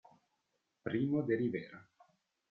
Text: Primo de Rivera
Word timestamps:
Primo 0.81 1.21
de 1.21 1.37
Rivera 1.37 1.87